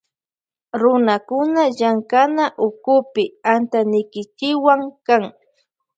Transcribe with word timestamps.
Runakuna 0.81 1.61
llamkanawkupika 1.77 3.35
antanikichikwan 3.53 4.81
kan. 5.07 5.23